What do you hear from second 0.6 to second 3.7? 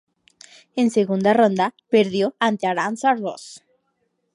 En segunda ronda, perdió ante Arantxa Rus.